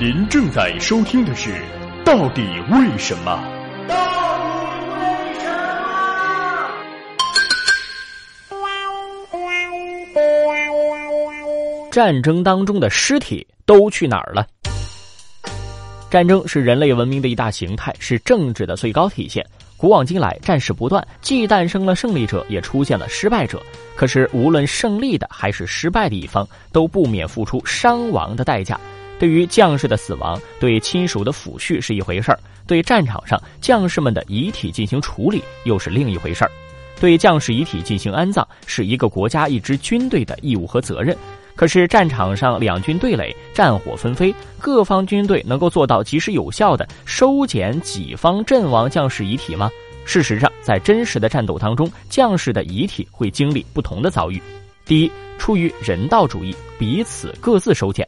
[0.00, 1.50] 您正在收听的是
[2.04, 3.40] 《到底为什么》。
[11.92, 14.44] 战争当中的尸体都去哪儿了？
[16.10, 19.46] 战争是人类文明的一大形态，是政治的最高体现。
[19.76, 23.62] 古往今来，战事不断，既诞生了胜利者，也出现了失败者。
[23.94, 28.76] 可是，无论胜利的还是失败的一方，都不免付出伤亡的代价。
[29.24, 36.50] 对于将士的死亡，对亲属的抚恤是一回事儿；对战场上将士们的遗体进行处理，又是另一回事儿。
[37.00, 41.16] 对将士遗体进行安葬，是一个国家、一支军队的义务和责任。
[41.56, 49.70] 可是战场上两军对垒，战火纷飞，各方军队能够做到及时有效的收捡己方阵亡将士遗体吗？
[50.04, 54.38] 事实上，在真实的战斗当中，将士的遗体会经历不同的遭遇。
[54.84, 58.06] 第一，出于人道主义，彼此各自收捡。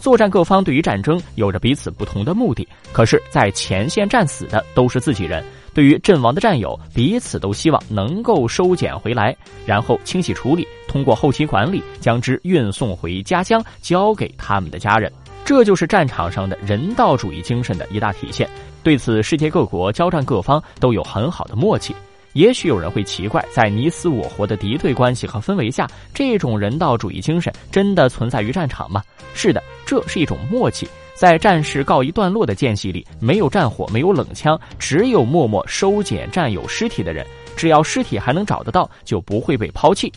[0.00, 5.44] 作战各方对于战争有着彼此不同的目的，可是，在前线战死的都是自己人。
[5.72, 15.12] 对于阵亡的战友，彼此都希望能够收捡回来，然后清洗处理，通过后期管理将之运送回家乡，交给他们的家人。
[15.44, 18.48] 这就是战场上的人道主义精神的一大体现。
[18.82, 21.94] 对此，世界各国交战各方都有很好的默契。
[22.32, 29.02] 也许有人会奇怪，在你死我活的敌对关系和氛围下，这种人道主义精神真的存在于战场吗？
[29.34, 30.86] 是的，这是一种默契。
[31.16, 37.26] 在战事告一段落的间隙里，没有战火，没有冷枪，只有默默收捡战友尸体的人。
[37.56, 40.12] 只要尸体还能找得到，就不会被抛弃。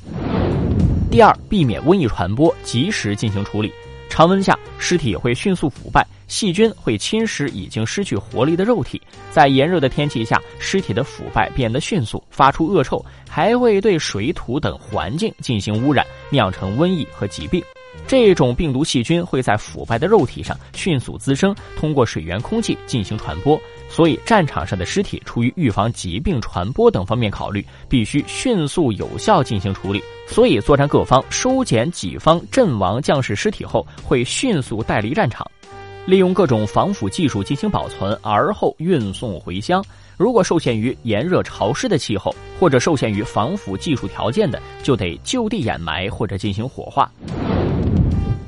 [1.09, 3.73] 第二，避免瘟疫传播，及时进行处理。
[4.09, 9.01] 常温下，尸体会迅速腐败，细菌会侵蚀已经失去活力的肉体。
[9.31, 17.59] 在炎热的天气下，尸体的腐败变得迅速，发出恶臭，还会对水土等环境进行污染，酿成瘟疫和疾病。
[18.05, 23.59] 这种病毒细菌会在腐败的肉体上迅速滋生，通过水源、空气进行传播。
[23.89, 30.03] 所以，战场上的尸体出于预防疾病传播等方面考虑，必须迅速有效进行处理。
[30.27, 35.49] 所以，作战各方收捡己方阵亡将士尸体后，会迅速带离战场，
[36.05, 39.83] 利用各种防腐技术进行保存，而后运送回乡。
[40.17, 47.11] 如果受限于炎热潮湿的气候，或者受限于防腐技术条件的，就得就地掩埋或者进行火化。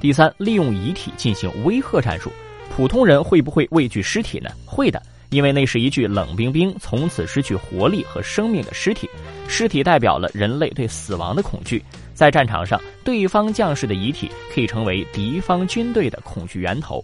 [0.05, 2.31] 第三，利用遗体进行威吓战术。
[2.69, 4.51] 普通人会不会畏惧尸体呢？
[4.63, 5.01] 会的，
[5.31, 9.09] 因为那是一具冷冰冰、从此失去活力和生命的尸体。
[9.47, 11.83] 尸体代表了人类对死亡的恐惧。
[12.13, 17.03] 在战场上，对方将士的遗体可以成为敌方军队的恐惧源头。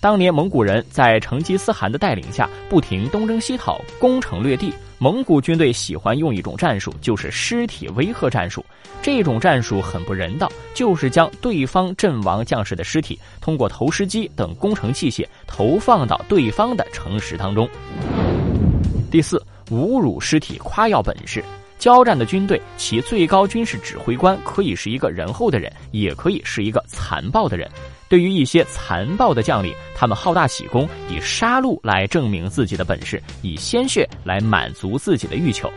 [0.00, 4.72] 当年蒙古人在成吉思汗的带领下，不停东征西讨，攻城略地。
[4.98, 8.64] 蒙古军队喜欢用一种战术，就是尸体威吓战术。
[9.02, 17.68] 这种战术很不人道，就是将对方阵亡将士的尸体通过投石机等工程器械投放到对方的城池当中。
[19.10, 21.44] 第四，侮辱尸体，夸耀本事。
[21.78, 27.70] 交战的军队，其最高军事指挥官可以是一个仁厚的人，也可以是一个残暴的人。
[28.08, 35.70] 对于一些残暴的将领，他们好大喜功，以杀戮来证明自己的本事，以鲜血来满足自己的欲求。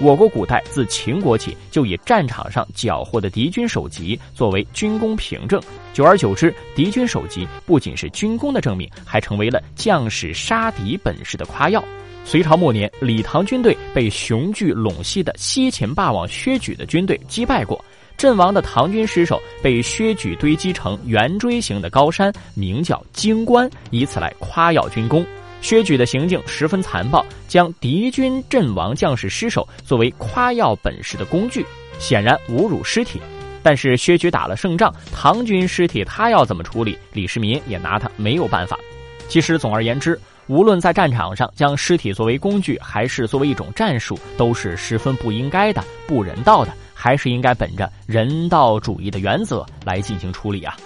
[0.00, 5.60] 我国古代自秦国起，就以战场上缴获的敌军首级作为军功凭证。
[5.92, 11.84] 久而久之，敌军首级不仅是军功的证明，还成为了将士杀敌本事的夸耀。
[12.24, 17.84] 隋朝末年，李唐军队被雄踞陇西的西秦霸王薛举的军队击败过。
[18.16, 25.24] 阵亡的唐军尸首被薛举堆积成圆锥形的高山，名叫京关，以此来夸耀军功。
[25.60, 31.64] 薛举的行径十分残暴，将敌军阵亡将士尸首作为夸耀本事的工具，
[31.98, 33.20] 显然侮辱尸体。
[33.62, 38.78] 但是薛举打了胜仗，唐军尸体他要怎么处理，李世民也拿他没有办法。
[39.26, 46.72] 其实，总而言之，无论在战场上将尸体作为工具，还是作为一种战术，都是十分不应该的、不人道的。
[46.94, 50.76] 还是应该本着人道主义的原则来进行处理啊。